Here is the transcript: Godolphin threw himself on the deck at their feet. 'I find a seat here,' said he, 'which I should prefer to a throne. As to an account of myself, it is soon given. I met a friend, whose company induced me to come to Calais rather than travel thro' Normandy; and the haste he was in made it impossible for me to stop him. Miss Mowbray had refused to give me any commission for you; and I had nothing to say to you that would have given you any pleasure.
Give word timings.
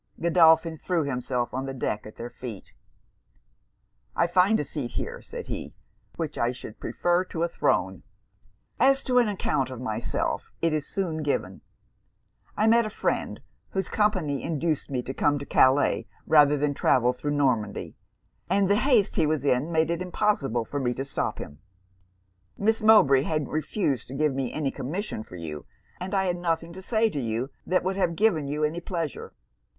Godolphin 0.19 0.77
threw 0.77 1.03
himself 1.03 1.53
on 1.53 1.67
the 1.67 1.75
deck 1.75 2.07
at 2.07 2.15
their 2.15 2.31
feet. 2.31 2.73
'I 4.15 4.25
find 4.25 4.59
a 4.59 4.63
seat 4.63 4.93
here,' 4.93 5.21
said 5.21 5.45
he, 5.45 5.75
'which 6.15 6.39
I 6.39 6.51
should 6.51 6.79
prefer 6.79 7.23
to 7.25 7.43
a 7.43 7.47
throne. 7.47 8.01
As 8.79 9.03
to 9.03 9.19
an 9.19 9.27
account 9.27 9.69
of 9.69 9.79
myself, 9.79 10.51
it 10.59 10.73
is 10.73 10.87
soon 10.87 11.21
given. 11.21 11.61
I 12.57 12.65
met 12.65 12.83
a 12.83 12.89
friend, 12.89 13.41
whose 13.73 13.89
company 13.89 14.41
induced 14.41 14.89
me 14.89 15.03
to 15.03 15.13
come 15.13 15.37
to 15.37 15.45
Calais 15.45 16.07
rather 16.25 16.57
than 16.57 16.73
travel 16.73 17.13
thro' 17.13 17.29
Normandy; 17.29 17.95
and 18.49 18.71
the 18.71 18.77
haste 18.77 19.17
he 19.17 19.27
was 19.27 19.45
in 19.45 19.71
made 19.71 19.91
it 19.91 20.01
impossible 20.01 20.65
for 20.65 20.79
me 20.79 20.95
to 20.95 21.05
stop 21.05 21.37
him. 21.37 21.59
Miss 22.57 22.81
Mowbray 22.81 23.21
had 23.21 23.49
refused 23.49 24.07
to 24.07 24.15
give 24.15 24.33
me 24.33 24.51
any 24.51 24.71
commission 24.71 25.21
for 25.21 25.35
you; 25.35 25.67
and 25.99 26.15
I 26.15 26.25
had 26.25 26.37
nothing 26.37 26.73
to 26.73 26.81
say 26.81 27.07
to 27.11 27.19
you 27.19 27.51
that 27.67 27.83
would 27.83 27.97
have 27.97 28.15
given 28.15 28.47
you 28.47 28.63
any 28.63 28.81
pleasure. 28.81 29.35